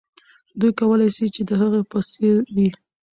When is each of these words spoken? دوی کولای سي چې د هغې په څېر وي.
دوی 0.59 0.71
کولای 0.79 1.09
سي 1.15 1.25
چې 1.35 1.41
د 1.49 1.51
هغې 1.61 1.81
په 1.91 1.99
څېر 2.11 2.35
وي. 2.55 2.69